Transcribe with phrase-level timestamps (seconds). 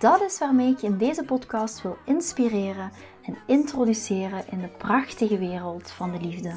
[0.00, 2.90] Dat is waarmee ik je in deze podcast wil inspireren
[3.22, 6.54] en introduceren in de prachtige wereld van de liefde.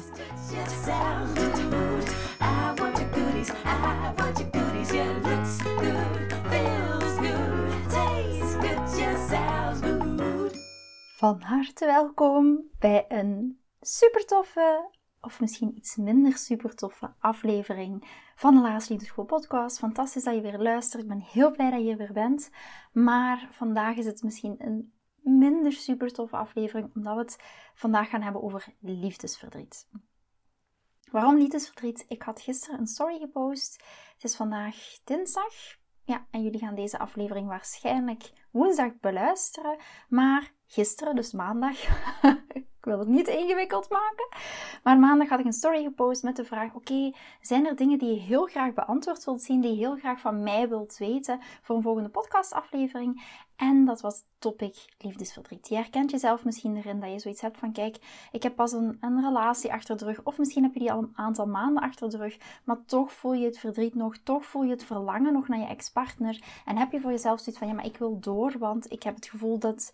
[11.16, 18.54] Van harte welkom bij een super toffe of misschien iets minder super toffe aflevering van
[18.54, 19.78] de Laatste Liefdeschool podcast.
[19.78, 21.02] Fantastisch dat je weer luistert.
[21.02, 22.50] Ik ben heel blij dat je weer bent.
[22.92, 27.42] Maar vandaag is het misschien een minder super toffe aflevering, omdat we het
[27.74, 29.88] vandaag gaan hebben over liefdesverdriet.
[31.10, 32.04] Waarom liefdesverdriet?
[32.08, 33.82] Ik had gisteren een story gepost.
[34.14, 35.82] Het is vandaag dinsdag.
[36.06, 39.76] Ja, en jullie gaan deze aflevering waarschijnlijk woensdag beluisteren.
[40.08, 41.76] Maar gisteren, dus maandag,
[42.52, 44.28] ik wil het niet ingewikkeld maken.
[44.82, 48.14] Maar maandag had ik een story gepost met de vraag: Oké, zijn er dingen die
[48.14, 51.76] je heel graag beantwoord wilt zien, die je heel graag van mij wilt weten voor
[51.76, 53.42] een volgende podcastaflevering?
[53.56, 55.68] En dat was topic liefdesverdriet.
[55.68, 58.96] Je herkent jezelf misschien erin dat je zoiets hebt van: Kijk, ik heb pas een,
[59.00, 62.10] een relatie achter de rug, of misschien heb je die al een aantal maanden achter
[62.10, 65.48] de rug, maar toch voel je het verdriet nog, toch voel je het verlangen nog
[65.48, 66.42] naar je ex-partner.
[66.64, 69.14] En heb je voor jezelf zoiets van: Ja, maar ik wil door, want ik heb
[69.14, 69.92] het gevoel dat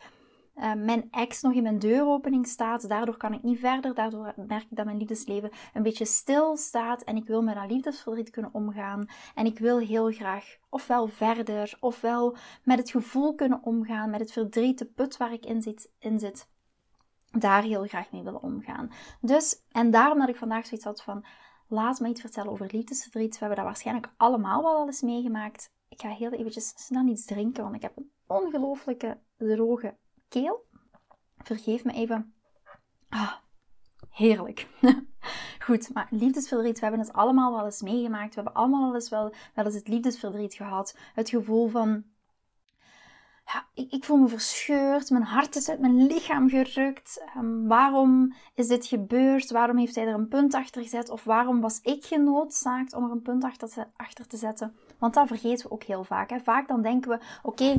[0.60, 2.88] uh, mijn ex nog in mijn deuropening staat.
[2.88, 3.94] Daardoor kan ik niet verder.
[3.94, 7.02] Daardoor merk ik dat mijn liefdesleven een beetje stil staat.
[7.02, 9.06] En ik wil met dat liefdesverdriet kunnen omgaan.
[9.34, 14.10] En ik wil heel graag ofwel verder, ofwel met het gevoel kunnen omgaan.
[14.10, 15.92] Met het verdriet, de put waar ik in zit.
[15.98, 16.48] In zit
[17.30, 18.90] daar heel graag mee willen omgaan.
[19.20, 21.24] Dus, en daarom dat ik vandaag zoiets had van,
[21.68, 23.32] laat me iets vertellen over liefdesverdriet.
[23.32, 25.72] We hebben dat waarschijnlijk allemaal wel al eens meegemaakt.
[25.88, 29.96] Ik ga heel eventjes snel iets drinken, want ik heb een ongelooflijke droge
[30.30, 30.66] keel.
[31.38, 32.34] Vergeef me even.
[33.08, 33.32] Ah,
[34.10, 34.68] heerlijk.
[35.66, 38.34] Goed, maar liefdesverdriet, we hebben het allemaal wel eens meegemaakt.
[38.34, 40.96] We hebben allemaal wel eens, wel, eens het liefdesverdriet gehad.
[41.14, 42.04] Het gevoel van,
[43.44, 47.22] ja, ik, ik voel me verscheurd, mijn hart is uit mijn lichaam gerukt.
[47.36, 49.50] Um, waarom is dit gebeurd?
[49.50, 51.10] Waarom heeft hij er een punt achter gezet?
[51.10, 54.76] Of waarom was ik genoodzaakt om er een punt achter te, achter te zetten?
[54.98, 56.30] Want dat vergeten we ook heel vaak.
[56.30, 56.40] Hè?
[56.40, 57.76] Vaak dan denken we, oké,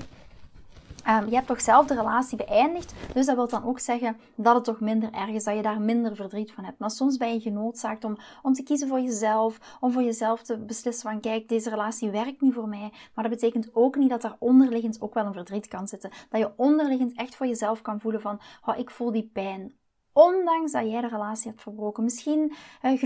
[1.08, 4.56] Um, je hebt toch zelf de relatie beëindigd, dus dat wil dan ook zeggen dat
[4.56, 6.80] het toch minder erg is, dat je daar minder verdriet van hebt.
[6.80, 10.58] Maar soms ben je genoodzaakt om, om te kiezen voor jezelf, om voor jezelf te
[10.58, 12.92] beslissen van kijk, deze relatie werkt niet voor mij.
[13.14, 16.12] Maar dat betekent ook niet dat daar onderliggend ook wel een verdriet kan zitten.
[16.30, 19.74] Dat je onderliggend echt voor jezelf kan voelen van, oh, ik voel die pijn.
[20.14, 22.04] Ondanks dat jij de relatie hebt verbroken.
[22.04, 22.98] Misschien uh,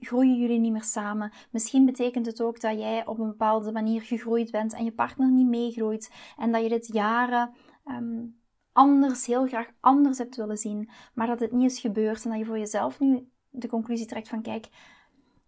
[0.00, 1.32] groeien, jullie niet meer samen.
[1.50, 5.30] Misschien betekent het ook dat jij op een bepaalde manier gegroeid bent en je partner
[5.30, 6.12] niet meegroeit.
[6.36, 7.50] En dat je dit jaren
[7.84, 8.40] um,
[8.72, 10.90] anders, heel graag anders hebt willen zien.
[11.14, 14.28] Maar dat het niet is gebeurd en dat je voor jezelf nu de conclusie trekt
[14.28, 14.68] van kijk,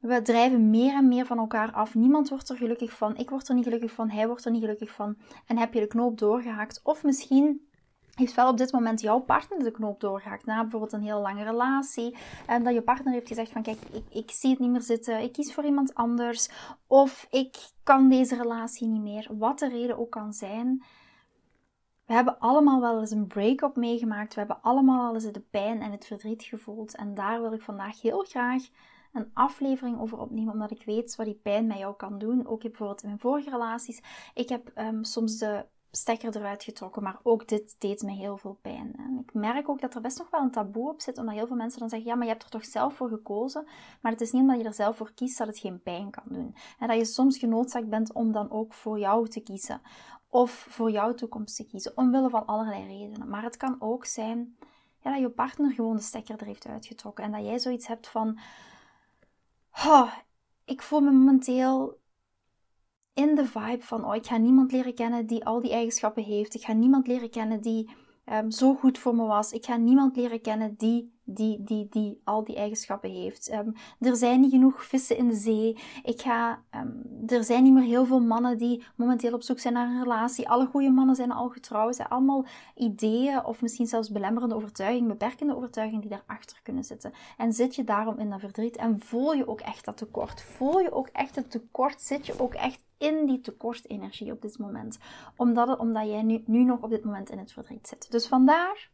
[0.01, 1.95] we drijven meer en meer van elkaar af.
[1.95, 3.17] Niemand wordt er gelukkig van.
[3.17, 4.11] Ik word er niet gelukkig van.
[4.11, 5.17] Hij wordt er niet gelukkig van.
[5.47, 6.81] En heb je de knoop doorgehaakt.
[6.83, 7.69] Of misschien
[8.21, 10.47] heeft wel op dit moment jouw partner de knoop doorgehakt.
[10.47, 12.17] Na bijvoorbeeld een heel lange relatie.
[12.47, 15.23] En dat je partner heeft gezegd van kijk, ik, ik zie het niet meer zitten.
[15.23, 16.49] Ik kies voor iemand anders.
[16.87, 19.29] Of ik kan deze relatie niet meer.
[19.39, 20.83] Wat de reden ook kan zijn.
[22.07, 24.35] We hebben allemaal wel eens een break-up meegemaakt.
[24.35, 26.97] We hebben allemaal wel eens de pijn en het verdriet gevoeld.
[26.97, 28.63] En daar wil ik vandaag heel graag
[29.13, 32.47] een aflevering over opnemen, omdat ik weet wat die pijn met jou kan doen.
[32.47, 34.03] Ook bijvoorbeeld in mijn vorige relaties.
[34.35, 37.03] Ik heb um, soms de stekker eruit getrokken.
[37.03, 38.93] Maar ook dit deed me heel veel pijn.
[38.97, 41.47] En ik merk ook dat er best nog wel een taboe op zit, omdat heel
[41.47, 43.67] veel mensen dan zeggen: ja, maar je hebt er toch zelf voor gekozen.
[44.01, 46.25] Maar het is niet omdat je er zelf voor kiest dat het geen pijn kan
[46.27, 46.55] doen.
[46.79, 49.81] En dat je soms genoodzaakt bent om dan ook voor jou te kiezen.
[50.29, 53.29] Of voor jouw toekomst te kiezen, omwille van allerlei redenen.
[53.29, 54.57] Maar het kan ook zijn
[55.03, 57.25] ja, dat je partner gewoon de stekker er heeft uitgetrokken.
[57.25, 58.39] En dat jij zoiets hebt van:
[59.73, 60.13] oh,
[60.65, 62.00] ik voel me momenteel
[63.21, 66.55] in de vibe van, oh, ik ga niemand leren kennen die al die eigenschappen heeft.
[66.55, 67.91] Ik ga niemand leren kennen die
[68.33, 69.53] um, zo goed voor me was.
[69.53, 73.49] Ik ga niemand leren kennen die die, die, die al die eigenschappen heeft.
[73.49, 75.77] Ehm, er zijn niet genoeg vissen in de zee.
[76.03, 76.89] Ik ga, ehm,
[77.27, 80.49] er zijn niet meer heel veel mannen die momenteel op zoek zijn naar een relatie.
[80.49, 81.97] Alle goede mannen zijn al getrouwd.
[81.97, 87.13] Zijn allemaal ideeën of misschien zelfs belemmerende overtuigingen, beperkende overtuigingen die daarachter kunnen zitten.
[87.37, 90.43] En zit je daarom in dat verdriet en voel je ook echt dat tekort?
[90.43, 92.01] Voel je ook echt het tekort?
[92.01, 94.99] Zit je ook echt in die tekortenergie op dit moment?
[95.37, 98.11] Omdat, het, omdat jij nu, nu nog op dit moment in het verdriet zit.
[98.11, 98.91] Dus vandaar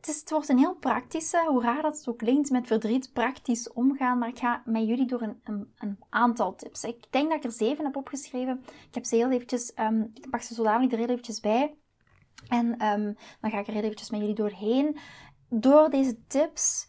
[0.00, 3.12] het, is, het wordt een heel praktische, hoe raar dat het ook klinkt, met verdriet
[3.12, 4.18] praktisch omgaan.
[4.18, 6.84] Maar ik ga met jullie door een, een, een, aantal tips.
[6.84, 8.62] Ik denk dat ik er zeven heb opgeschreven.
[8.88, 11.74] Ik heb ze heel eventjes, um, ik pak ze zo er heel eventjes bij.
[12.48, 14.98] En um, dan ga ik er heel eventjes met jullie doorheen.
[15.48, 16.88] Door deze tips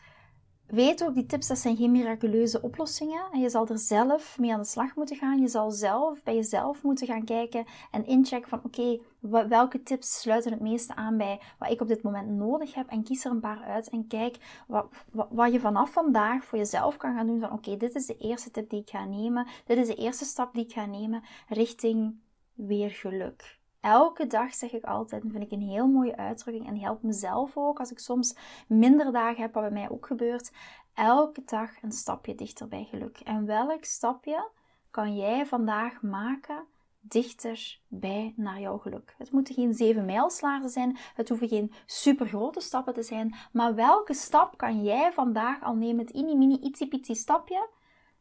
[0.72, 3.24] Weet ook, die tips dat zijn geen miraculeuze oplossingen.
[3.32, 5.42] En je zal er zelf mee aan de slag moeten gaan.
[5.42, 9.00] Je zal zelf bij jezelf moeten gaan kijken en inchecken van oké,
[9.48, 12.88] welke tips sluiten het meeste aan bij wat ik op dit moment nodig heb.
[12.88, 16.58] En kies er een paar uit en kijk wat, wat, wat je vanaf vandaag voor
[16.58, 17.40] jezelf kan gaan doen.
[17.40, 19.48] Van oké, dit is de eerste tip die ik ga nemen.
[19.66, 22.20] Dit is de eerste stap die ik ga nemen richting
[22.54, 23.61] weer geluk.
[23.82, 27.80] Elke dag zeg ik altijd, vind ik een heel mooie uitdrukking en helpt mezelf ook
[27.80, 28.36] als ik soms
[28.68, 30.52] minder dagen heb, wat bij mij ook gebeurt.
[30.94, 33.20] Elke dag een stapje dichter bij geluk.
[33.20, 34.50] En welk stapje
[34.92, 36.66] kan jij vandaag maken
[37.00, 39.16] dichter bij naar jouw geluk?
[39.18, 43.76] Het moeten geen zeven mijlslaarzen zijn, het hoeven geen super grote stappen te zijn, maar
[43.76, 46.06] welke stap kan jij vandaag al nemen?
[46.06, 47.70] Het ini mini ietsiepietsie stapje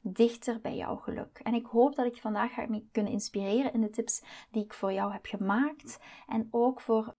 [0.01, 1.41] dichter bij jouw geluk.
[1.43, 4.93] En ik hoop dat ik vandaag ga kunnen inspireren in de tips die ik voor
[4.93, 5.99] jou heb gemaakt.
[6.27, 7.15] En ook voor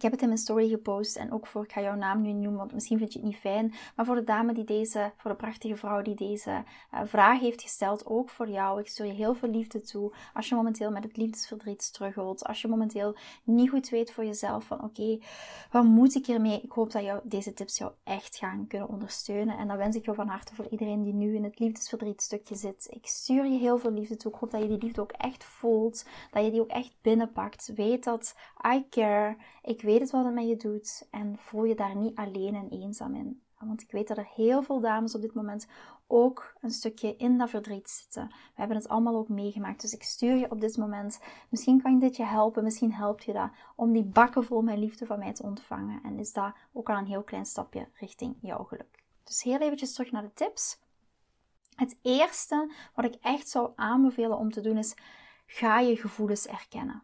[0.00, 2.32] ik heb het in mijn story gepost en ook voor, ik ga jouw naam nu
[2.32, 5.30] noemen, want misschien vind je het niet fijn, maar voor de dame die deze, voor
[5.30, 6.50] de prachtige vrouw die deze
[6.94, 8.80] uh, vraag heeft gesteld, ook voor jou.
[8.80, 10.12] Ik stuur je heel veel liefde toe.
[10.34, 14.64] Als je momenteel met het liefdesverdriet struggelt, als je momenteel niet goed weet voor jezelf
[14.64, 15.18] van oké,
[15.70, 16.60] wat moet ik ermee?
[16.60, 19.58] Ik hoop dat jou, deze tips jou echt gaan kunnen ondersteunen.
[19.58, 22.54] En dan wens ik jou van harte voor iedereen die nu in het liefdesverdriet stukje
[22.54, 22.86] zit.
[22.90, 24.32] Ik stuur je heel veel liefde toe.
[24.32, 27.72] Ik hoop dat je die liefde ook echt voelt, dat je die ook echt binnenpakt.
[27.74, 28.34] Weet dat
[28.74, 29.36] I care.
[29.62, 32.68] Ik weet het wat het met je doet en voel je daar niet alleen en
[32.68, 33.42] eenzaam in.
[33.58, 35.66] Want ik weet dat er heel veel dames op dit moment
[36.06, 38.26] ook een stukje in dat verdriet zitten.
[38.28, 39.80] We hebben het allemaal ook meegemaakt.
[39.80, 41.20] Dus ik stuur je op dit moment.
[41.48, 42.64] Misschien kan dit je helpen.
[42.64, 46.02] Misschien helpt je dat om die bakken vol met liefde van mij te ontvangen.
[46.02, 49.04] En is dat ook al een heel klein stapje richting jouw geluk.
[49.24, 50.78] Dus heel eventjes terug naar de tips.
[51.74, 54.94] Het eerste wat ik echt zou aanbevelen om te doen is:
[55.46, 57.02] ga je gevoelens erkennen.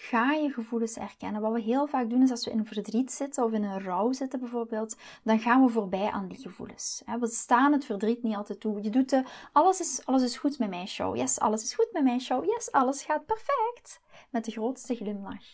[0.00, 1.40] Ga je gevoelens erkennen.
[1.40, 4.12] Wat we heel vaak doen is als we in verdriet zitten of in een rouw
[4.12, 7.02] zitten bijvoorbeeld, dan gaan we voorbij aan die gevoelens.
[7.20, 8.82] We staan het verdriet niet altijd toe.
[8.82, 11.16] Je doet de alles is, alles is goed met mijn show.
[11.16, 12.44] Yes, alles is goed met mijn show.
[12.44, 14.00] Yes, alles gaat perfect.
[14.30, 15.44] Met de grootste glimlach.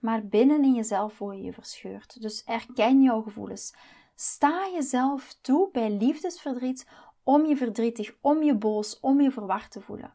[0.00, 2.20] Maar binnen in jezelf voel je je verscheurd.
[2.22, 3.74] Dus erken jouw gevoelens.
[4.14, 6.88] Sta jezelf toe bij liefdesverdriet
[7.22, 10.14] om je verdrietig, om je boos, om je verward te voelen.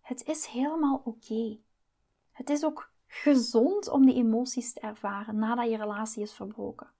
[0.00, 1.58] Het is helemaal oké.
[2.32, 6.90] Het is ook gezond om die emoties te ervaren nadat je relatie is verbroken.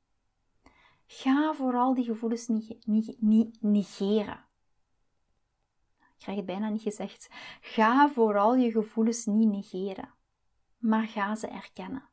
[1.07, 2.49] Ga vooral die gevoelens
[2.85, 3.17] niet,
[3.61, 4.47] negeren.
[5.99, 7.29] Ik krijg het bijna niet gezegd.
[7.61, 10.15] Ga vooral je gevoelens niet negeren,
[10.79, 12.09] maar ga ze erkennen.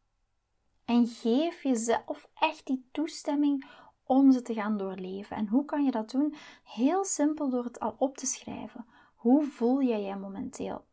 [0.85, 3.65] En geef jezelf echt die toestemming
[4.03, 5.37] om ze te gaan doorleven.
[5.37, 6.35] En hoe kan je dat doen?
[6.63, 8.85] Heel simpel door het al op te schrijven.
[9.15, 10.85] Hoe voel jij je momenteel?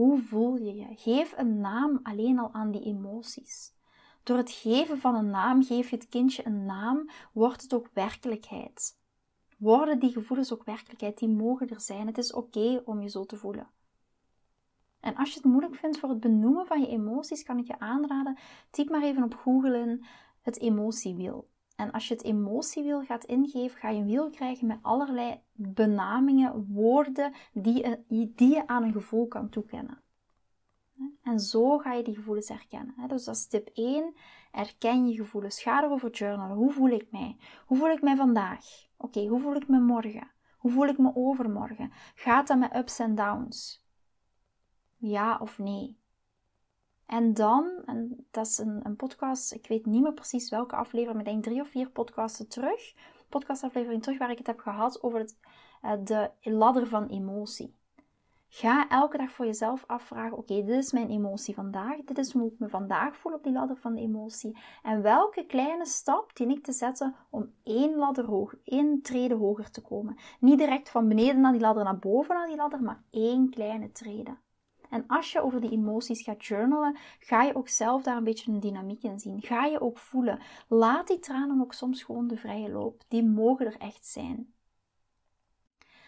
[0.00, 0.86] Hoe voel je je?
[0.96, 3.74] Geef een naam alleen al aan die emoties.
[4.22, 7.90] Door het geven van een naam geef je het kindje een naam, wordt het ook
[7.92, 8.98] werkelijkheid.
[9.58, 11.18] Worden die gevoelens ook werkelijkheid?
[11.18, 12.06] Die mogen er zijn.
[12.06, 13.70] Het is oké om je zo te voelen.
[15.00, 17.78] En als je het moeilijk vindt voor het benoemen van je emoties, kan ik je
[17.78, 18.38] aanraden,
[18.70, 20.04] typ maar even op Google in
[20.40, 21.48] het emotiewiel.
[21.80, 26.66] En als je het emotiewiel gaat ingeven, ga je een wiel krijgen met allerlei benamingen,
[26.68, 28.04] woorden die,
[28.36, 30.02] je aan een gevoel kan toekennen.
[31.22, 32.94] En zo ga je die gevoelens herkennen.
[33.08, 34.14] Dus dat is tip 1.
[34.52, 35.62] Erken je gevoelens.
[35.62, 36.56] Ga erover journalen.
[36.56, 37.36] Hoe voel ik mij?
[37.66, 38.64] Hoe voel ik mij vandaag?
[38.96, 40.30] Oké, hoe voel ik me morgen?
[40.58, 41.92] Hoe voel ik me overmorgen?
[42.14, 43.84] Gaat dat met ups en downs?
[44.96, 45.99] Ja of nee?
[47.10, 51.16] En dan, en dat is een, een podcast, ik weet niet meer precies welke aflevering,
[51.16, 52.94] maar ik denk drie of vier podcasten terug,
[53.28, 55.36] podcastaflevering terug, waar ik het heb gehad over het,
[55.82, 57.74] uh, de ladder van emotie.
[58.48, 61.96] Ga elke dag voor jezelf afvragen: oké, dit is mijn emotie vandaag.
[62.04, 64.58] Dit is hoe ik me vandaag voel op die ladder van emotie.
[64.82, 69.82] En welke kleine stap dien ik te zetten om één ladder één trede hoger te
[69.82, 70.16] komen?
[70.40, 73.92] Niet direct van beneden naar die ladder naar boven naar die ladder, maar één kleine
[73.92, 74.36] trede.
[74.90, 78.52] En als je over die emoties gaat journalen, ga je ook zelf daar een beetje
[78.52, 79.42] een dynamiek in zien.
[79.42, 80.40] Ga je ook voelen.
[80.68, 83.02] Laat die tranen ook soms gewoon de vrije loop.
[83.08, 84.54] Die mogen er echt zijn.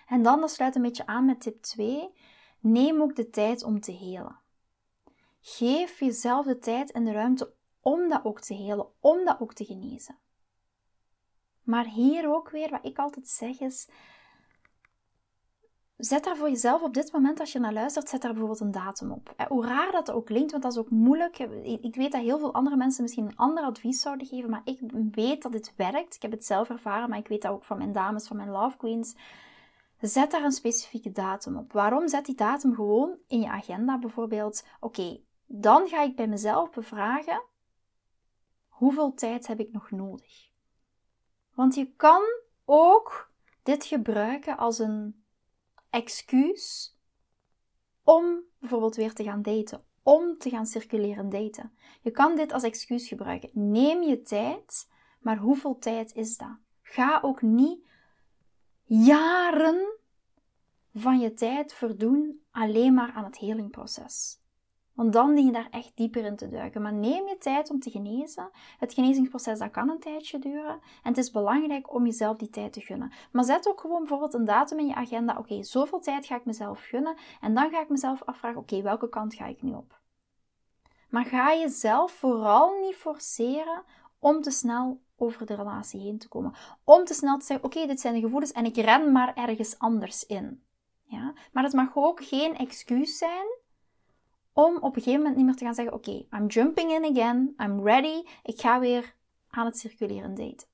[0.07, 2.11] En dan, dat sluit een beetje aan met tip 2.
[2.61, 4.39] Neem ook de tijd om te helen.
[5.41, 9.55] Geef jezelf de tijd en de ruimte om dat ook te helen, om dat ook
[9.55, 10.19] te genezen.
[11.62, 13.89] Maar hier ook weer, wat ik altijd zeg is,
[16.04, 18.71] zet daar voor jezelf op dit moment, als je naar luistert, zet daar bijvoorbeeld een
[18.71, 19.35] datum op.
[19.49, 21.38] Hoe raar dat ook klinkt, want dat is ook moeilijk.
[21.82, 24.80] Ik weet dat heel veel andere mensen misschien een ander advies zouden geven, maar ik
[25.11, 26.14] weet dat dit werkt.
[26.14, 28.50] Ik heb het zelf ervaren, maar ik weet dat ook van mijn dames, van mijn
[28.50, 29.14] love queens.
[30.00, 31.73] Zet daar een specifieke datum op.
[31.73, 34.64] Waarom zet die datum gewoon in je agenda bijvoorbeeld?
[34.80, 37.42] Oké, dan ga ik bij mezelf bevragen:
[38.68, 40.50] hoeveel tijd heb ik nog nodig?
[41.54, 42.23] Want je kan
[42.64, 43.30] ook
[43.62, 45.22] dit gebruiken als een
[45.92, 46.96] excuus
[48.04, 51.72] om bijvoorbeeld weer te gaan daten, om te gaan circuleren daten.
[52.00, 53.50] Je kan dit als excuus gebruiken.
[53.52, 54.88] Neem je tijd,
[55.20, 56.56] maar hoeveel tijd is dat?
[56.82, 57.87] Ga ook niet
[58.84, 59.99] jaren
[60.94, 64.41] van je tijd verdoen alleen maar aan het helingproces.
[64.94, 66.82] Want dan dien je daar echt dieper in te duiken.
[66.82, 68.50] Maar neem je tijd om te genezen.
[68.78, 70.80] Het genezingsproces dat kan een tijdje duren.
[71.02, 73.12] En het is belangrijk om jezelf die tijd te gunnen.
[73.32, 75.38] Maar zet ook gewoon bijvoorbeeld een datum in je agenda.
[75.38, 77.16] Oké, zoveel tijd ga ik mezelf gunnen.
[77.40, 80.00] En dan ga ik mezelf afvragen, oké, welke kant ga ik nu op?
[81.11, 83.82] Maar ga jezelf vooral niet forceren
[84.18, 86.54] om te snel over de relatie heen te komen.
[86.84, 89.78] Om te snel te zeggen, oké, dit zijn de gevoelens en ik ren maar ergens
[89.78, 90.62] anders in.
[91.02, 91.34] Ja?
[91.52, 93.61] Maar het mag ook geen excuus zijn
[94.52, 97.54] om op een gegeven moment niet meer te gaan zeggen: Oké, I'm jumping in again,
[97.59, 99.14] I'm ready, ik ga weer
[99.49, 100.68] aan het circuleren daten.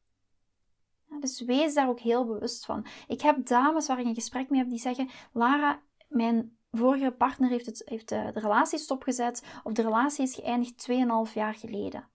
[1.20, 2.86] dus wees daar ook heel bewust van.
[3.06, 7.50] Ik heb dames waar ik een gesprek mee heb die zeggen: Lara, mijn vorige partner
[7.50, 10.88] heeft, het, heeft de, de relatie stopgezet of de relatie is geëindigd
[11.28, 12.08] 2,5 jaar geleden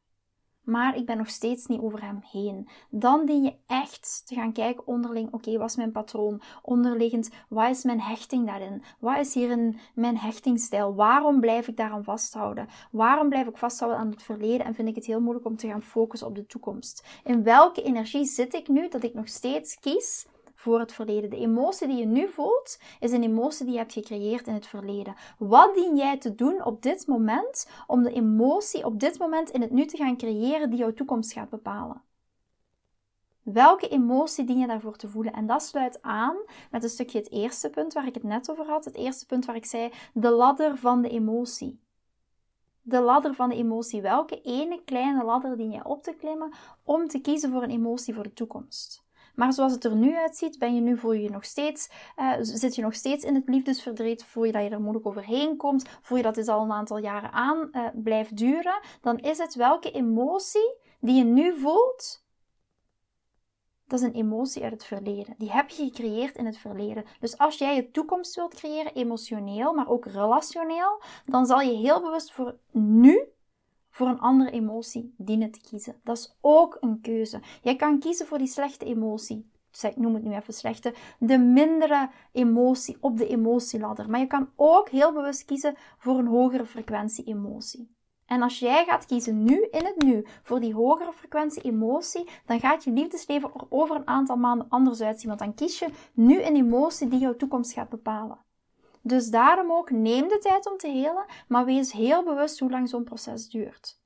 [0.63, 2.67] maar ik ben nog steeds niet over hem heen.
[2.89, 6.41] Dan dien je echt te gaan kijken onderling, oké, wat is mijn patroon?
[6.61, 8.83] Onderliggend, wat is mijn hechting daarin?
[8.99, 10.95] Wat is hier in mijn hechtingstijl?
[10.95, 12.67] Waarom blijf ik daaraan vasthouden?
[12.91, 15.67] Waarom blijf ik vasthouden aan het verleden en vind ik het heel moeilijk om te
[15.67, 17.05] gaan focussen op de toekomst?
[17.23, 20.27] In welke energie zit ik nu dat ik nog steeds kies
[20.63, 21.29] voor het verleden.
[21.29, 24.67] De emotie die je nu voelt, is een emotie die je hebt gecreëerd in het
[24.67, 25.15] verleden.
[25.37, 29.61] Wat dien jij te doen op dit moment om de emotie op dit moment in
[29.61, 32.01] het nu te gaan creëren die jouw toekomst gaat bepalen?
[33.41, 35.33] Welke emotie dien je daarvoor te voelen?
[35.33, 36.35] En dat sluit aan
[36.71, 38.85] met een stukje het eerste punt waar ik het net over had.
[38.85, 41.81] Het eerste punt waar ik zei, de ladder van de emotie.
[42.81, 44.01] De ladder van de emotie.
[44.01, 46.53] Welke ene kleine ladder dien je op te klimmen
[46.83, 49.03] om te kiezen voor een emotie voor de toekomst?
[49.35, 52.75] Maar zoals het er nu uitziet, ben je nu, voel je nog steeds, uh, zit
[52.75, 56.17] je nog steeds in het liefdesverdriet, voel je dat je er moeilijk overheen komt, voel
[56.17, 59.91] je dat dit al een aantal jaren aan uh, blijft duren, dan is het welke
[59.91, 62.23] emotie die je nu voelt,
[63.87, 65.35] dat is een emotie uit het verleden.
[65.37, 67.05] Die heb je gecreëerd in het verleden.
[67.19, 72.01] Dus als jij je toekomst wilt creëren, emotioneel, maar ook relationeel, dan zal je heel
[72.01, 73.32] bewust voor nu
[73.93, 75.95] voor een andere emotie dienen te kiezen.
[76.03, 77.41] Dat is ook een keuze.
[77.61, 79.51] Jij kan kiezen voor die slechte emotie.
[79.81, 80.93] Ik noem het nu even slechte.
[81.19, 84.09] De mindere emotie op de emotieladder.
[84.09, 87.95] Maar je kan ook heel bewust kiezen voor een hogere frequentie emotie.
[88.25, 92.59] En als jij gaat kiezen nu, in het nu, voor die hogere frequentie emotie, dan
[92.59, 95.27] gaat je liefdesleven er over een aantal maanden anders uitzien.
[95.27, 98.37] Want dan kies je nu een emotie die jouw toekomst gaat bepalen.
[99.05, 102.89] Dus daarom ook neem de tijd om te helen, maar wees heel bewust hoe lang
[102.89, 104.01] zo'n proces duurt.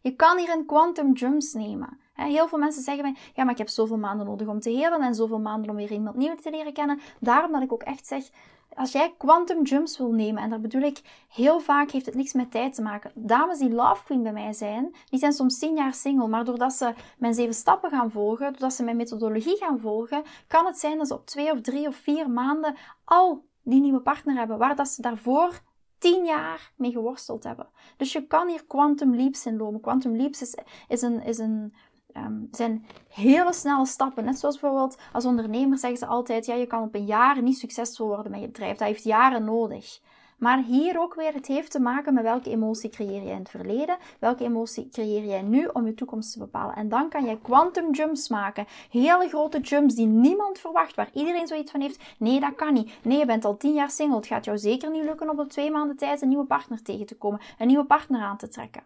[0.00, 1.98] Je kan hier een quantum jumps nemen.
[2.14, 5.00] Heel veel mensen zeggen mij, ja, maar ik heb zoveel maanden nodig om te helen
[5.00, 7.00] en zoveel maanden om weer iemand nieuw te leren kennen.
[7.20, 8.30] Daarom dat ik ook echt zeg,
[8.74, 12.32] als jij quantum jumps wil nemen, en daar bedoel ik, heel vaak heeft het niks
[12.32, 13.12] met tijd te maken.
[13.14, 16.72] Dames die love queen bij mij zijn, die zijn soms 10 jaar single, maar doordat
[16.72, 20.98] ze mijn zeven stappen gaan volgen, doordat ze mijn methodologie gaan volgen, kan het zijn
[20.98, 24.76] dat ze op twee of drie of vier maanden al die nieuwe partner hebben, waar
[24.76, 25.60] dat ze daarvoor
[25.98, 27.68] tien jaar mee geworsteld hebben.
[27.96, 29.80] Dus je kan hier quantum leaps inlopen.
[29.80, 30.56] Quantum leaps is,
[30.88, 31.74] is een, is een,
[32.16, 34.24] um, zijn hele snelle stappen.
[34.24, 37.58] Net zoals bijvoorbeeld als ondernemer zeggen ze altijd, ja, je kan op een jaar niet
[37.58, 38.78] succesvol worden met je bedrijf.
[38.78, 40.00] Dat heeft jaren nodig.
[40.40, 43.50] Maar hier ook weer, het heeft te maken met welke emotie creëer jij in het
[43.50, 46.74] verleden, welke emotie creëer jij nu om je toekomst te bepalen.
[46.74, 48.66] En dan kan jij quantum jumps maken.
[48.90, 52.02] Hele grote jumps die niemand verwacht, waar iedereen zoiets van heeft.
[52.18, 52.92] Nee, dat kan niet.
[53.02, 54.16] Nee, je bent al tien jaar single.
[54.16, 57.06] Het gaat jou zeker niet lukken om op twee maanden tijd een nieuwe partner tegen
[57.06, 58.82] te komen, een nieuwe partner aan te trekken.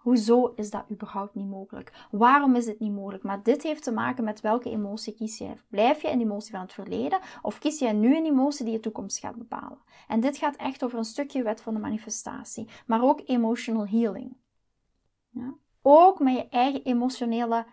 [0.00, 2.06] Hoezo is dat überhaupt niet mogelijk?
[2.10, 3.22] Waarom is het niet mogelijk?
[3.22, 5.54] Maar dit heeft te maken met welke emotie kies je.
[5.68, 8.74] Blijf je in de emotie van het verleden of kies je nu een emotie die
[8.74, 9.78] je toekomst gaat bepalen?
[10.08, 14.36] En dit gaat echt over een stukje wet van de manifestatie, maar ook emotional healing.
[15.30, 15.54] Ja?
[15.82, 17.66] Ook met je eigen emotionele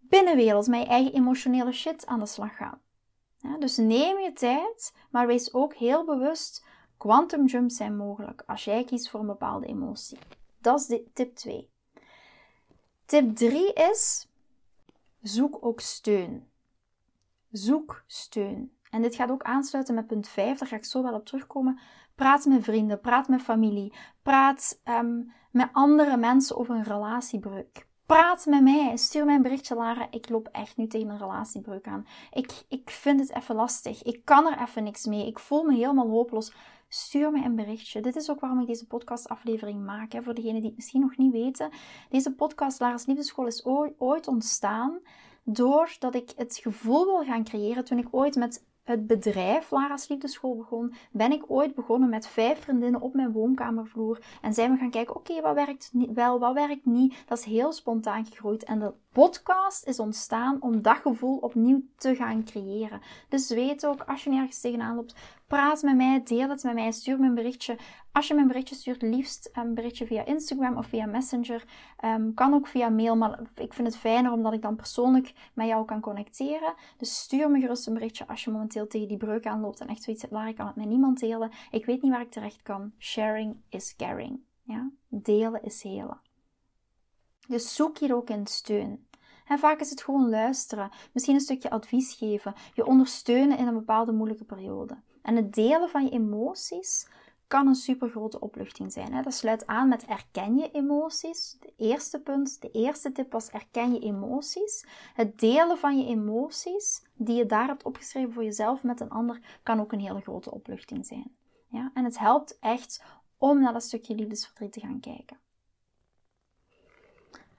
[0.00, 2.80] binnenwereld, met je eigen emotionele shit aan de slag gaan.
[3.58, 6.66] Dus neem je tijd, maar wees ook heel bewust.
[6.96, 10.18] Quantum jumps zijn mogelijk als jij kiest voor een bepaalde emotie.
[10.64, 11.70] Dat is tip 2.
[13.04, 14.28] Tip 3 is:
[15.22, 16.48] zoek ook steun.
[17.50, 18.76] Zoek steun.
[18.90, 21.78] En dit gaat ook aansluiten met punt 5, daar ga ik zo wel op terugkomen.
[22.14, 23.92] Praat met vrienden, praat met familie,
[24.22, 27.86] praat um, met andere mensen over een relatiebreuk.
[28.06, 30.06] Praat met mij, stuur mij een berichtje, Lara.
[30.10, 32.06] Ik loop echt nu tegen een relatiebreuk aan.
[32.32, 34.02] Ik, ik vind het even lastig.
[34.02, 35.26] Ik kan er even niks mee.
[35.26, 36.52] Ik voel me helemaal hopeloos
[36.94, 38.00] stuur me een berichtje.
[38.00, 40.12] Dit is ook waarom ik deze podcastaflevering maak.
[40.12, 40.22] Hè.
[40.22, 41.70] Voor degenen die het misschien nog niet weten.
[42.10, 43.64] Deze podcast Lara's Liefdeschool is
[43.98, 44.98] ooit ontstaan
[45.44, 50.56] doordat ik het gevoel wil gaan creëren toen ik ooit met het bedrijf Lara's Liefdeschool
[50.56, 54.18] begon, ben ik ooit begonnen met vijf vriendinnen op mijn woonkamervloer.
[54.42, 57.22] En zijn we gaan kijken, oké, wat werkt wel, wat werkt niet.
[57.26, 58.64] Dat is heel spontaan gegroeid.
[58.64, 63.00] En de podcast is ontstaan om dat gevoel opnieuw te gaan creëren.
[63.28, 65.14] Dus weet ook, als je nergens tegenaan loopt,
[65.46, 67.78] praat met mij, deel het met mij, stuur me een berichtje.
[68.12, 71.64] Als je me een berichtje stuurt, liefst een berichtje via Instagram of via Messenger.
[72.04, 75.66] Um, kan ook via mail, maar ik vind het fijner omdat ik dan persoonlijk met
[75.66, 76.74] jou kan connecteren.
[76.96, 80.02] Dus stuur me gerust een berichtje als je momenteel tegen die breuk aanloopt en echt
[80.02, 81.50] zoiets hebt, Lara, ik het met niemand delen.
[81.70, 82.92] Ik weet niet waar ik terecht kan.
[82.98, 84.40] Sharing is caring.
[84.62, 84.90] Ja?
[85.08, 86.20] Delen is helen.
[87.48, 89.06] Dus zoek hier ook in steun.
[89.44, 93.74] En vaak is het gewoon luisteren, misschien een stukje advies geven, je ondersteunen in een
[93.74, 94.96] bepaalde moeilijke periode.
[95.24, 97.08] En het delen van je emoties
[97.46, 99.22] kan een super grote opluchting zijn.
[99.22, 101.56] Dat sluit aan met erken je emoties.
[101.60, 104.86] De eerste punt, de eerste tip was erken je emoties.
[105.14, 109.60] Het delen van je emoties die je daar hebt opgeschreven voor jezelf met een ander
[109.62, 111.36] kan ook een hele grote opluchting zijn.
[111.68, 111.90] Ja?
[111.94, 113.02] En het helpt echt
[113.38, 115.38] om naar dat stukje liefdesverdriet te gaan kijken.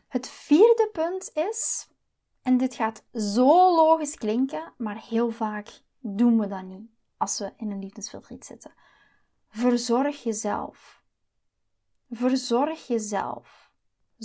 [0.08, 1.90] Het vierde punt is,
[2.42, 7.54] en dit gaat zo logisch klinken, maar heel vaak doen we dat niet als we
[7.58, 8.74] in een liefdesverdriet zitten.
[9.50, 11.04] Verzorg jezelf.
[12.10, 13.65] Verzorg jezelf.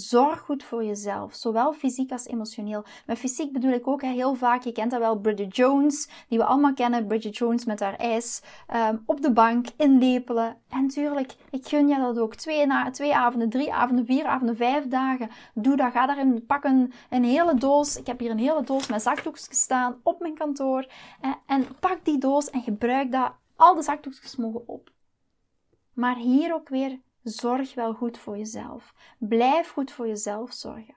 [0.01, 2.85] Zorg goed voor jezelf, zowel fysiek als emotioneel.
[3.07, 6.45] Met fysiek bedoel ik ook heel vaak, je kent dat wel, Bridget Jones, die we
[6.45, 7.07] allemaal kennen.
[7.07, 8.43] Bridget Jones met haar ijs
[8.75, 10.57] um, op de bank, inlepelen.
[10.69, 12.35] En natuurlijk, ik gun je dat ook.
[12.35, 15.31] Twee, na, avonden, drie avonden, vier avonden, vijf dagen.
[15.55, 15.93] Doe dat.
[15.93, 16.93] Ga daarin, pak een,
[17.25, 17.97] hele doos.
[17.97, 20.87] Ik heb hier een hele doos met zakdoekjes staan op mijn kantoor.
[21.21, 23.33] En, en pak die doos en gebruik dat.
[23.57, 24.91] Al de zakdoekjes mogen op.
[25.93, 28.95] Maar hier ook weer Zorg wel goed voor jezelf.
[29.19, 30.95] Blijf goed voor jezelf zorgen.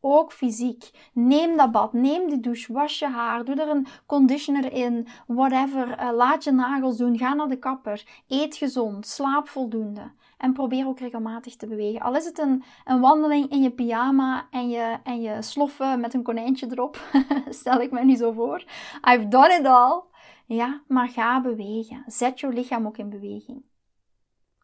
[0.00, 0.90] Ook fysiek.
[1.12, 5.88] Neem dat bad, neem die douche, was je haar, doe er een conditioner in, whatever.
[5.88, 8.04] Uh, laat je nagels doen, ga naar de kapper.
[8.28, 10.12] Eet gezond, slaap voldoende.
[10.38, 12.00] En probeer ook regelmatig te bewegen.
[12.00, 16.14] Al is het een, een wandeling in je pyjama en je, en je sloffen met
[16.14, 17.00] een konijntje erop.
[17.48, 18.64] Stel ik me nu zo voor.
[19.10, 20.02] I've done it all.
[20.46, 22.04] Ja, maar ga bewegen.
[22.06, 23.62] Zet je lichaam ook in beweging.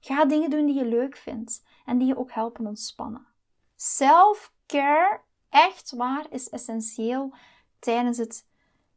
[0.01, 3.27] Ga dingen doen die je leuk vindt en die je ook helpen ontspannen.
[3.77, 7.35] Self-care, echt waar, is essentieel
[7.79, 8.49] tijdens het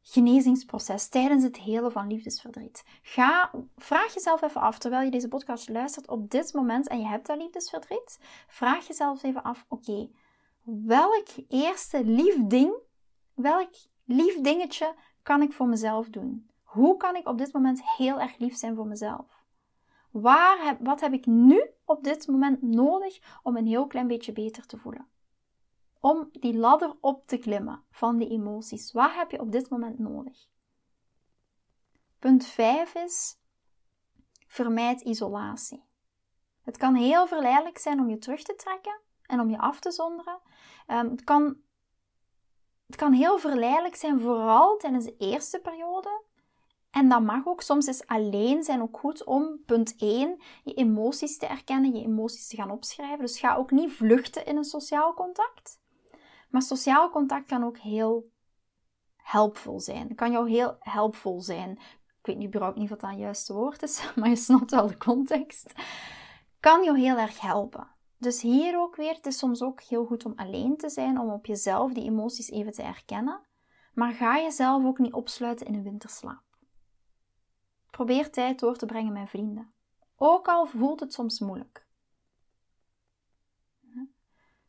[0.01, 2.83] genezingsproces, tijdens het helen van liefdesverdriet.
[3.01, 7.07] Ga, vraag jezelf even af, terwijl je deze podcast luistert op dit moment en je
[7.07, 10.09] hebt dat liefdesverdriet, vraag jezelf even af, oké,
[10.63, 12.73] welk eerste lief ding,
[13.33, 13.69] welk
[14.05, 16.49] lief dingetje kan ik voor mezelf doen?
[16.63, 19.42] Hoe kan ik op dit moment heel erg lief zijn voor mezelf?
[20.13, 24.65] Waar wat heb ik nu op dit moment nodig om een heel klein beetje beter
[24.65, 25.07] te voelen?
[25.99, 28.91] Om die ladder op te klimmen van die emoties.
[28.91, 30.47] Wat heb je op dit moment nodig?
[32.19, 33.39] Punt 5 is:
[34.47, 35.83] vermijd isolatie.
[36.61, 39.91] Het kan heel verleidelijk zijn om je terug te trekken en om je af te
[39.91, 40.39] zonderen.
[40.87, 41.57] Um, het, kan,
[42.85, 46.23] het kan heel verleidelijk zijn, vooral tijdens de eerste periode,
[46.93, 47.61] en dat mag ook.
[47.61, 52.47] Soms is alleen zijn ook goed om, punt 1, je emoties te erkennen, je emoties
[52.47, 53.19] te gaan opschrijven.
[53.19, 55.79] Dus ga ook niet vluchten in een sociaal contact.
[56.49, 58.31] Maar sociaal contact kan ook heel
[59.15, 60.15] helpvol zijn.
[60.15, 61.71] Kan jou heel helpvol zijn.
[62.19, 64.97] Ik weet nu überhaupt niet wat dat juiste woord is, maar je snapt wel de
[64.97, 65.73] context.
[66.59, 67.87] Kan jou heel erg helpen.
[68.17, 71.31] Dus hier ook weer, het is soms ook heel goed om alleen te zijn, om
[71.31, 73.41] op jezelf die emoties even te erkennen.
[73.93, 76.52] Maar ga jezelf ook niet opsluiten in een winterslaap.
[77.93, 79.73] Probeer tijd door te brengen met vrienden.
[80.15, 81.85] Ook al voelt het soms moeilijk.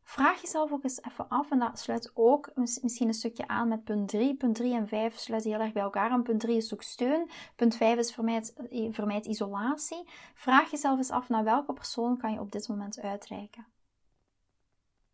[0.03, 3.85] Vraag jezelf ook eens even af, en dat sluit ook misschien een stukje aan met
[3.85, 4.37] punt 3.
[4.37, 6.23] Punt 3 en 5 sluiten heel erg bij elkaar aan.
[6.23, 7.31] Punt 3 is ook steun.
[7.57, 8.55] Punt 5 is vermijd,
[8.91, 10.09] vermijd isolatie.
[10.35, 13.67] Vraag jezelf eens af naar welke persoon kan je op dit moment uitreiken.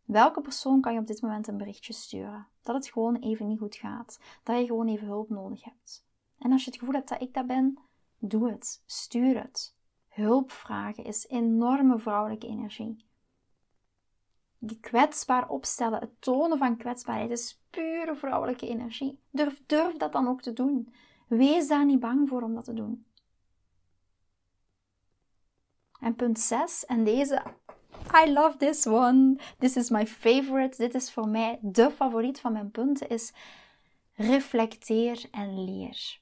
[0.04, 2.46] Welke persoon kan je op dit moment een berichtje sturen?
[2.62, 4.20] Dat het gewoon even niet goed gaat.
[4.42, 6.04] Dat je gewoon even hulp nodig hebt.
[6.38, 7.78] En als je het gevoel hebt dat ik dat ben,
[8.20, 8.82] doe het.
[8.86, 9.74] Stuur het.
[10.08, 13.04] Hulp vragen is enorme vrouwelijke energie.
[14.58, 19.18] Je kwetsbaar opstellen, het tonen van kwetsbaarheid is pure vrouwelijke energie.
[19.30, 20.94] Durf, durf dat dan ook te doen.
[21.26, 23.04] Wees daar niet bang voor om dat te doen.
[26.00, 27.42] En punt 6, en deze,
[28.24, 29.36] I love this one.
[29.58, 30.76] This is my favorite.
[30.76, 33.32] Dit is voor mij de favoriet van mijn punten, is
[34.14, 36.20] reflecteer en leer.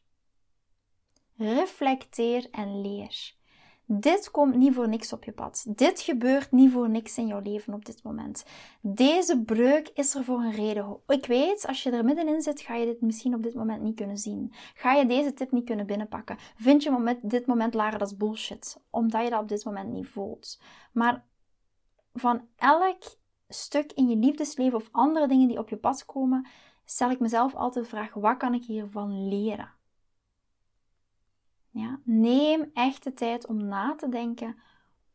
[1.38, 3.36] Reflecteer en leer.
[3.84, 5.64] Dit komt niet voor niks op je pad.
[5.68, 8.44] Dit gebeurt niet voor niks in jouw leven op dit moment.
[8.80, 11.00] Deze breuk is er voor een reden.
[11.06, 13.96] Ik weet, als je er middenin zit, ga je dit misschien op dit moment niet
[13.96, 14.52] kunnen zien.
[14.74, 16.36] Ga je deze tip niet kunnen binnenpakken.
[16.56, 18.80] Vind je op dit moment, Lara, dat is bullshit.
[18.90, 20.60] Omdat je dat op dit moment niet voelt.
[20.92, 21.24] Maar
[22.12, 23.16] van elk
[23.48, 26.46] stuk in je liefdesleven of andere dingen die op je pad komen,
[26.84, 29.76] stel ik mezelf altijd de vraag: wat kan ik hiervan leren?
[31.70, 34.56] Ja, neem echt de tijd om na te denken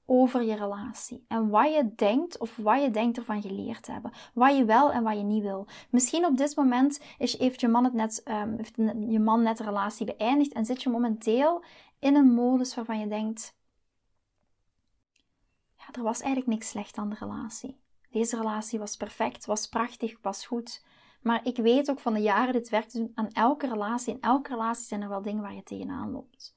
[0.06, 1.26] over je relatie.
[1.28, 4.12] En wat je denkt of wat je denkt ervan geleerd te hebben.
[4.34, 5.68] Wat je wel en wat je niet wil.
[5.90, 8.76] Misschien op dit moment is, heeft, je man het net, um, heeft
[9.10, 11.64] je man net de relatie beëindigd en zit je momenteel
[12.00, 13.56] in een modus waarvan je denkt:
[15.76, 17.82] ja, er was eigenlijk niks slecht aan de relatie.
[18.10, 20.86] Deze relatie was perfect, was prachtig, was goed.
[21.24, 24.14] Maar ik weet ook van de jaren dit werk te doen aan elke relatie.
[24.14, 26.56] In elke relatie zijn er wel dingen waar je tegenaan loopt.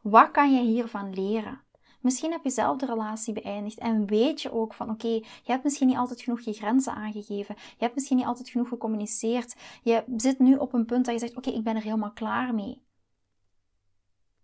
[0.00, 1.60] Wat kan je hiervan leren?
[2.00, 5.64] Misschien heb je zelf de relatie beëindigd en weet je ook van oké, je hebt
[5.64, 7.54] misschien niet altijd genoeg je grenzen aangegeven.
[7.58, 9.56] Je hebt misschien niet altijd genoeg gecommuniceerd.
[9.82, 12.54] Je zit nu op een punt dat je zegt oké, ik ben er helemaal klaar
[12.54, 12.82] mee.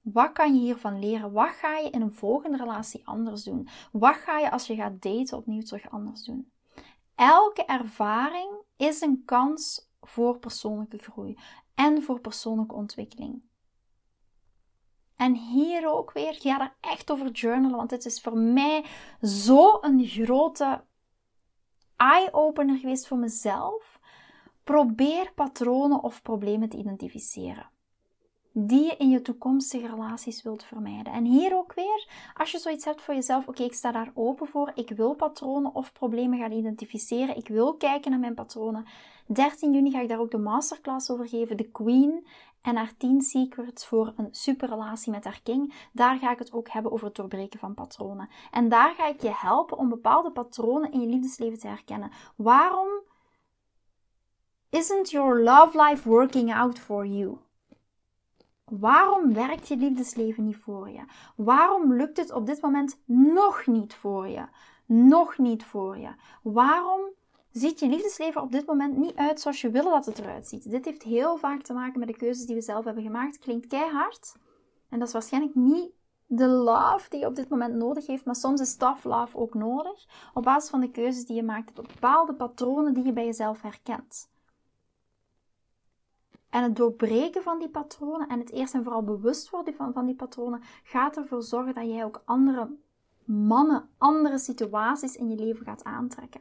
[0.00, 1.32] Wat kan je hiervan leren?
[1.32, 3.68] Wat ga je in een volgende relatie anders doen?
[3.92, 6.50] Wat ga je als je gaat daten opnieuw terug anders doen?
[7.14, 11.38] Elke ervaring is een kans voor persoonlijke groei
[11.74, 13.42] en voor persoonlijke ontwikkeling.
[15.16, 18.84] En hier ook weer, ga er echt over journalen, want dit is voor mij
[19.20, 20.84] zo'n grote
[21.96, 24.00] eye-opener geweest voor mezelf.
[24.64, 27.74] Probeer patronen of problemen te identificeren
[28.58, 31.12] die je in je toekomstige relaties wilt vermijden.
[31.12, 34.46] En hier ook weer, als je zoiets hebt voor jezelf, oké, ik sta daar open
[34.46, 38.86] voor, ik wil patronen of problemen gaan identificeren, ik wil kijken naar mijn patronen.
[39.26, 42.26] 13 juni ga ik daar ook de masterclass over geven, de Queen
[42.62, 45.74] en haar 10 secrets voor een superrelatie met haar king.
[45.92, 48.28] Daar ga ik het ook hebben over het doorbreken van patronen.
[48.50, 52.10] En daar ga ik je helpen om bepaalde patronen in je liefdesleven te herkennen.
[52.36, 52.88] Waarom
[54.70, 57.38] isn't your love life working out for you?
[58.70, 61.04] Waarom werkt je liefdesleven niet voor je?
[61.36, 64.46] Waarom lukt het op dit moment nog niet voor je?
[64.86, 66.14] Nog niet voor je.
[66.42, 67.00] Waarom
[67.50, 70.70] ziet je liefdesleven op dit moment niet uit zoals je wil dat het eruit ziet?
[70.70, 73.38] Dit heeft heel vaak te maken met de keuzes die we zelf hebben gemaakt.
[73.38, 74.36] Klinkt keihard.
[74.88, 75.90] En dat is waarschijnlijk niet
[76.26, 79.54] de love die je op dit moment nodig heeft, maar soms is tough love ook
[79.54, 80.06] nodig.
[80.34, 84.28] Op basis van de keuzes die je maakt, bepaalde patronen die je bij jezelf herkent.
[86.56, 90.06] En het doorbreken van die patronen en het eerst en vooral bewust worden van, van
[90.06, 92.76] die patronen gaat ervoor zorgen dat jij ook andere
[93.24, 96.40] mannen, andere situaties in je leven gaat aantrekken.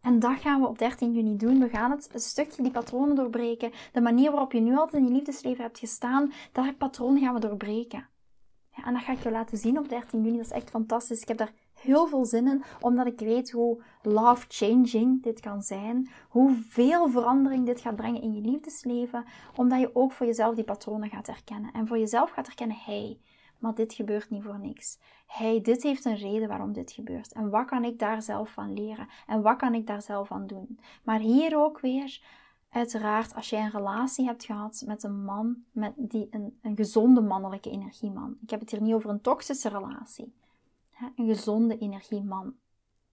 [0.00, 1.58] En dat gaan we op 13 juni doen.
[1.58, 3.72] We gaan het een stukje die patronen doorbreken.
[3.92, 7.40] De manier waarop je nu altijd in je liefdesleven hebt gestaan, dat patroon gaan we
[7.40, 8.08] doorbreken.
[8.76, 10.36] Ja, en dat ga ik je laten zien op 13 juni.
[10.36, 11.20] Dat is echt fantastisch.
[11.20, 16.10] Ik heb daar heel veel zin in, omdat ik weet hoe love-changing dit kan zijn.
[16.28, 19.24] Hoeveel verandering dit gaat brengen in je liefdesleven.
[19.56, 21.72] Omdat je ook voor jezelf die patronen gaat herkennen.
[21.72, 23.18] En voor jezelf gaat herkennen, hey,
[23.58, 24.98] maar dit gebeurt niet voor niks.
[25.26, 27.32] Hey, dit heeft een reden waarom dit gebeurt.
[27.32, 29.08] En wat kan ik daar zelf van leren?
[29.26, 30.78] En wat kan ik daar zelf van doen?
[31.02, 32.20] Maar hier ook weer,
[32.70, 37.20] uiteraard, als jij een relatie hebt gehad met een man, met die, een, een gezonde
[37.20, 38.36] mannelijke energieman.
[38.42, 40.32] Ik heb het hier niet over een toxische relatie
[41.16, 42.54] een gezonde energieman.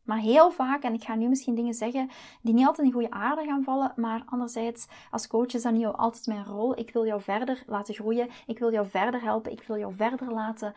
[0.04, 2.10] Maar heel vaak, en ik ga nu misschien dingen zeggen
[2.42, 5.86] die niet altijd in goede aarde gaan vallen, maar anderzijds, als coach is dat niet
[5.86, 6.78] altijd mijn rol.
[6.78, 10.32] Ik wil jou verder laten groeien, ik wil jou verder helpen, ik wil jou verder
[10.34, 10.74] laten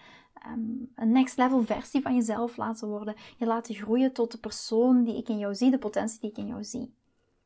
[0.47, 3.15] um, een next level versie van jezelf laten worden.
[3.37, 6.37] Je laten groeien tot de persoon die ik in jou zie, de potentie die ik
[6.37, 6.95] in jou zie.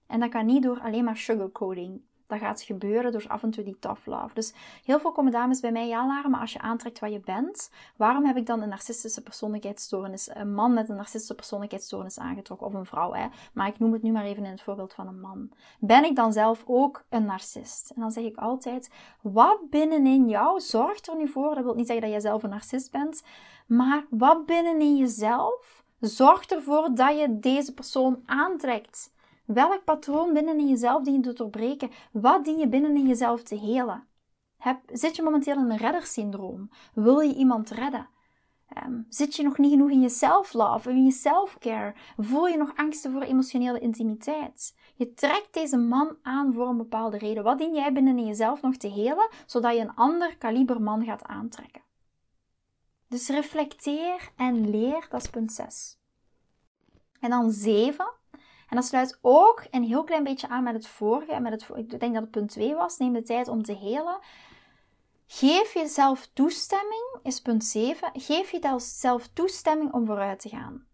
[0.06, 2.00] En dat kan niet door alleen maar sugarcoating.
[2.34, 4.34] Dat gaat gebeuren door af en toe die tough love.
[4.34, 4.52] Dus
[4.84, 8.24] heel veel komen dames bij mij, ja maar als je aantrekt wat je bent, waarom
[8.24, 12.86] heb ik dan een narcistische persoonlijkheidsstoornis, een man met een narcistische persoonlijkheidsstoornis aangetrokken, of een
[12.86, 13.26] vrouw, hè?
[13.52, 15.50] maar ik noem het nu maar even in het voorbeeld van een man.
[15.78, 17.90] Ben ik dan zelf ook een narcist?
[17.90, 21.86] En dan zeg ik altijd, wat binnenin jou zorgt er nu voor, dat wil niet
[21.86, 23.22] zeggen dat jij zelf een narcist bent,
[23.66, 29.13] maar wat binnenin jezelf zorgt ervoor dat je deze persoon aantrekt?
[29.44, 31.90] Welk patroon binnenin jezelf dien je te doorbreken?
[32.12, 34.06] Wat dien je binnenin jezelf te helen?
[34.56, 36.70] Heb, zit je momenteel in een reddersyndroom?
[36.94, 38.08] Wil je iemand redden?
[38.68, 41.94] Ehm, zit je nog niet genoeg in je self-love, in je self-care?
[42.16, 44.76] Voel je nog angsten voor emotionele intimiteit?
[44.94, 47.44] Je trekt deze man aan voor een bepaalde reden.
[47.44, 51.22] Wat dien jij binnenin jezelf nog te helen, zodat je een ander kaliber man gaat
[51.22, 51.82] aantrekken?
[53.08, 55.98] Dus reflecteer en leer, dat is punt 6.
[57.20, 58.12] En dan 7.
[58.68, 61.32] En dat sluit ook een heel klein beetje aan met het vorige.
[61.32, 62.98] En met het, ik denk dat het punt 2 was.
[62.98, 64.18] Neem de tijd om te helen.
[65.26, 68.10] Geef jezelf toestemming, is punt 7.
[68.12, 70.86] Geef jezelf toestemming om vooruit te gaan.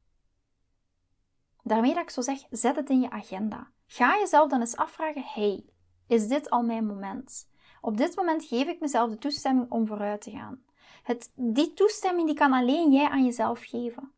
[1.62, 3.70] Daarmee dat ik zo zeg, zet het in je agenda.
[3.86, 5.64] Ga jezelf dan eens afvragen: hey,
[6.06, 7.48] is dit al mijn moment?
[7.80, 10.62] Op dit moment geef ik mezelf de toestemming om vooruit te gaan.
[11.02, 14.12] Het, die toestemming die kan alleen jij aan jezelf geven.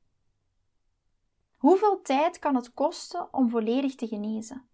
[1.63, 4.69] Hoeveel tijd kan het kosten om volledig te genezen?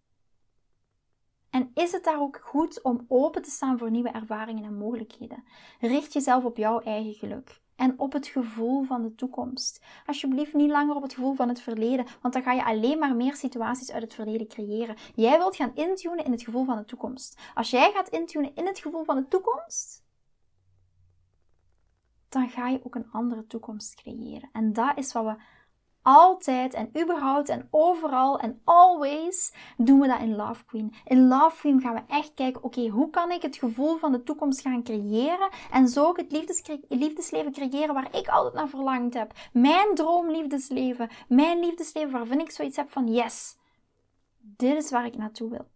[1.51, 5.44] En is het daar ook goed om open te staan voor nieuwe ervaringen en mogelijkheden?
[5.81, 9.85] Richt jezelf op jouw eigen geluk en op het gevoel van de toekomst.
[10.07, 13.16] Alsjeblieft niet langer op het gevoel van het verleden, want dan ga je alleen maar
[13.16, 14.96] meer situaties uit het verleden creëren.
[15.14, 17.40] Jij wilt gaan intunen in het gevoel van de toekomst.
[17.55, 20.05] Als jij gaat intunen in het gevoel van de toekomst,
[22.29, 24.48] dan ga je ook een andere toekomst creëren.
[24.53, 25.37] En dat is wat we
[26.09, 30.94] altijd en überhaupt en overal en always doen we dat in Love Queen.
[31.05, 34.23] In Love Queen gaan we echt kijken, oké, hoe kan ik het gevoel van de
[34.23, 36.33] toekomst gaan creëren en zo ook het
[36.88, 39.33] liefdesleven creëren waar ik altijd naar verlangd heb.
[39.53, 43.57] Mijn droomliefdesleven, mijn liefdesleven waarvan ik zoiets heb van, yes,
[44.38, 45.68] dit is waar ik naartoe wil.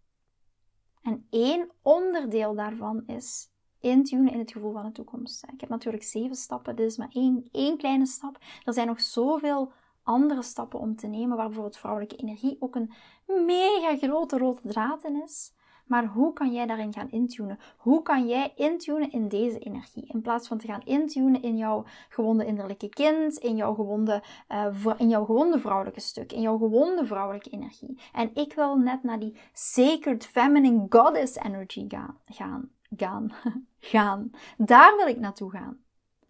[1.01, 5.43] En één onderdeel daarvan is intunen in het gevoel van de toekomst.
[5.53, 8.37] Ik heb natuurlijk zeven stappen, dit is maar één, één kleine stap.
[8.63, 9.71] Er zijn nog zoveel
[10.03, 12.91] andere stappen om te nemen, waar bijvoorbeeld vrouwelijke energie ook een
[13.25, 15.53] mega grote rode draad in is.
[15.85, 17.59] Maar hoe kan jij daarin gaan intunen?
[17.77, 20.05] Hoe kan jij intunen in deze energie?
[20.07, 24.85] In plaats van te gaan intunen in jouw gewonde innerlijke kind, in jouw gewonde, uh,
[24.97, 27.99] in jouw gewonde vrouwelijke stuk, in jouw gewonde vrouwelijke energie.
[28.13, 32.17] En ik wil net naar die sacred feminine goddess energy gaan.
[32.25, 32.69] Gaan.
[32.95, 33.31] Gaan.
[33.79, 34.31] gaan.
[34.57, 35.77] Daar wil ik naartoe gaan.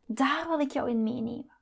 [0.05, 1.52] Daar wil ik jou in meenemen.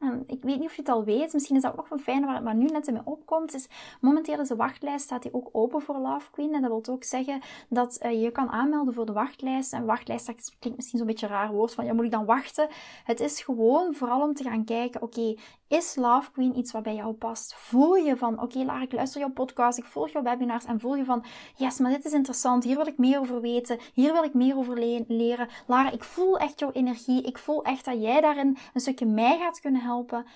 [0.00, 1.98] En ik weet niet of je het al weet, misschien is dat ook nog een
[1.98, 3.68] fijne waar het maar nu net in me opkomt, is
[4.00, 6.54] momenteel is de wachtlijst staat die ook open voor Love Queen.
[6.54, 9.72] En dat wil ook zeggen dat uh, je kan aanmelden voor de wachtlijst.
[9.72, 12.68] En wachtlijst, dat klinkt misschien zo'n beetje raar woord, van ja, moet ik dan wachten?
[13.04, 15.34] Het is gewoon vooral om te gaan kijken, oké,
[15.74, 17.54] is Love Queen iets wat bij jou past?
[17.54, 20.96] Voel je van, oké Lara, ik luister jouw podcast, ik volg jouw webinars en voel
[20.96, 21.24] je van,
[21.56, 24.56] yes, maar dit is interessant, hier wil ik meer over weten, hier wil ik meer
[24.56, 25.48] over leren.
[25.66, 29.38] Lara, ik voel echt jouw energie, ik voel echt dat jij daarin een stukje mij
[29.38, 30.26] gaat kunnen helpen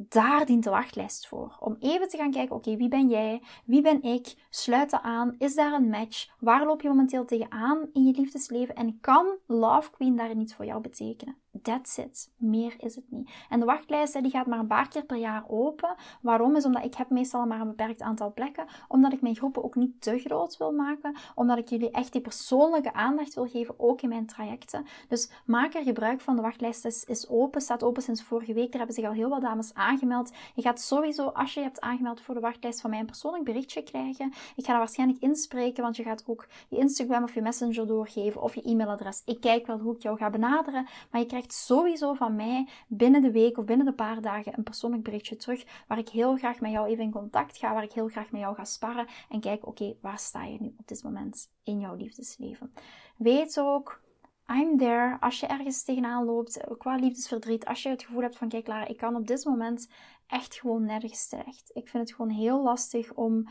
[0.00, 1.56] daar dient de wachtlijst voor.
[1.60, 3.42] Om even te gaan kijken, oké, wie ben jij?
[3.64, 4.34] Wie ben ik?
[4.50, 5.34] Sluiten aan.
[5.38, 6.28] Is daar een match?
[6.38, 8.74] Waar loop je momenteel tegenaan in je liefdesleven?
[8.74, 11.36] En kan Love Queen daarin iets voor jou betekenen?
[11.62, 12.30] That's it.
[12.36, 13.30] Meer is het niet.
[13.48, 15.94] En de wachtlijst die gaat maar een paar keer per jaar open.
[16.20, 16.56] Waarom?
[16.56, 18.66] Is omdat ik heb meestal maar een beperkt aantal plekken.
[18.88, 21.16] Omdat ik mijn groepen ook niet te groot wil maken.
[21.34, 24.86] Omdat ik jullie echt die persoonlijke aandacht wil geven, ook in mijn trajecten.
[25.08, 26.36] Dus maak er gebruik van.
[26.36, 28.72] De wachtlijst is, open, staat open sinds vorige week.
[28.72, 30.32] Er hebben zich al heel wat dames aangemeld.
[30.54, 33.44] Je gaat sowieso, als je je hebt aangemeld voor de wachtlijst, van mij een persoonlijk
[33.44, 34.32] berichtje krijgen.
[34.56, 38.42] Ik ga dat waarschijnlijk inspreken, want je gaat ook je Instagram of je Messenger doorgeven
[38.42, 39.22] of je e-mailadres.
[39.24, 43.22] Ik kijk wel hoe ik jou ga benaderen, maar je krijgt sowieso van mij binnen
[43.22, 45.64] de week of binnen de paar dagen een persoonlijk berichtje terug.
[45.86, 47.72] Waar ik heel graag met jou even in contact ga.
[47.74, 49.06] Waar ik heel graag met jou ga sparren.
[49.28, 52.72] En kijk, oké, waar sta je nu op dit moment in jouw liefdesleven?
[53.16, 54.00] Weet ook,
[54.46, 55.16] I'm there.
[55.20, 57.64] Als je ergens tegenaan loopt qua liefdesverdriet.
[57.64, 59.88] Als je het gevoel hebt van, kijk Lara, ik kan op dit moment
[60.26, 61.70] echt gewoon nergens terecht.
[61.72, 63.48] Ik vind het gewoon heel lastig om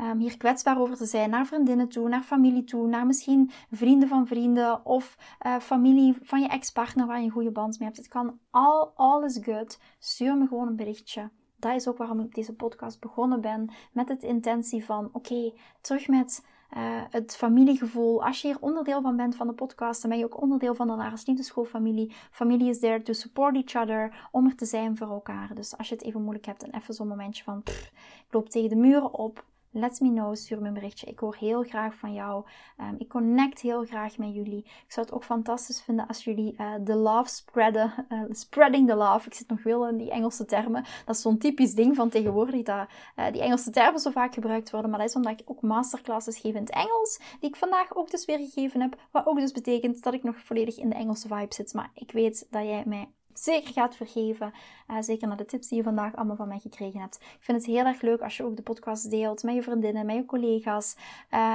[0.00, 4.08] um, hier kwetsbaar over te zijn naar vriendinnen toe, naar familie toe, naar misschien vrienden
[4.08, 8.00] van vrienden of uh, familie van je ex-partner waar je een goede band mee hebt.
[8.00, 9.78] Het kan all, all is good.
[9.98, 11.30] Stuur me gewoon een berichtje.
[11.56, 13.72] Dat is ook waarom ik deze podcast begonnen ben.
[13.92, 16.44] Met het intentie van: oké, terug met
[16.76, 18.24] uh, het familiegevoel.
[18.24, 20.86] Als je hier onderdeel van bent van de podcast, dan ben je ook onderdeel van
[20.86, 22.12] de Laris Liefdeschoolfamilie.
[22.30, 25.54] Familie is there to support each other, om er te zijn voor elkaar.
[25.54, 28.68] Dus als je het even moeilijk hebt en even zo'n momentje van: ik loop tegen
[28.68, 29.44] de muren op,
[29.76, 31.06] Let me know, stuur me een berichtje.
[31.06, 32.44] Ik hoor heel graag van jou.
[32.76, 34.58] Ehm, ik connect heel graag met jullie.
[34.58, 38.06] Ik zou het ook fantastisch vinden als jullie uh, de love spreaden.
[38.08, 39.26] Uh, spreading the love.
[39.26, 40.84] Ik zit nog wel in die Engelse termen.
[41.04, 44.70] Dat is zo'n typisch ding van tegenwoordig, dat uh, die Engelse termen zo vaak gebruikt
[44.70, 44.90] worden.
[44.90, 48.10] Maar dat is omdat ik ook masterclasses geef in het Engels, die ik vandaag ook
[48.10, 48.96] dus weer gegeven heb.
[49.10, 51.74] Wat ook dus betekent dat ik nog volledig in de Engelse vibe zit.
[51.74, 53.08] Maar ik weet dat jij mij
[53.38, 54.52] zeker gaat vergeven.
[54.90, 57.16] Uh, zeker naar de tips die je vandaag allemaal van mij gekregen hebt.
[57.16, 60.06] Ik vind het heel erg leuk als je ook de podcast deelt met je vriendinnen,
[60.06, 60.96] met je collega's,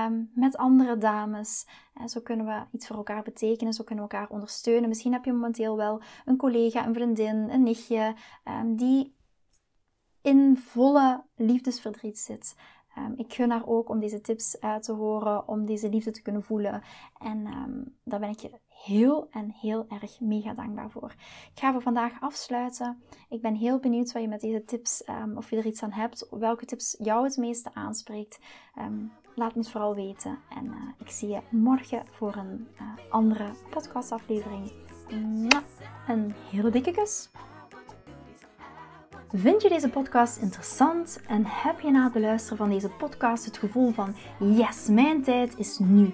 [0.06, 1.68] um, met andere dames.
[2.06, 4.90] Zo kunnen we iets voor elkaar betekenen, zo kunnen we elkaar ondersteunen.
[4.90, 8.16] Misschien heb je momenteel wel een collega, een vriendin, een nichtje
[8.46, 9.16] um, die
[10.22, 12.56] in volle liefdesverdriet zit.
[12.98, 16.22] Um, ik gun haar ook om deze tips uh, te horen, om deze liefde te
[16.22, 16.82] kunnen voelen.
[17.18, 17.44] En
[18.04, 18.52] daar ben ik je
[18.84, 21.12] heel en heel erg mega dankbaar voor.
[21.54, 23.04] Ik ga voor vandaag afsluiten.
[23.30, 25.92] Ik ben heel benieuwd wat je met deze tips, um, of je er iets aan
[25.92, 28.40] hebt, welke tips jou het meeste aanspreekt.
[29.36, 30.40] laat me het vooral weten.
[30.50, 34.72] En uh, ik zie je morgen voor een uh, andere podcastaflevering.
[36.08, 37.30] Een hele dikke kus.
[39.34, 43.58] Vind je deze podcast interessant en heb je na het beluisteren van deze podcast het
[43.58, 46.14] gevoel van yes, mijn tijd is nu.